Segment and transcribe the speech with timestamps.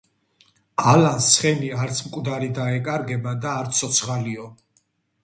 [0.93, 4.49] ალანს ცხენი არც მკვდარი დაეკარგება და არც ცოცხალიო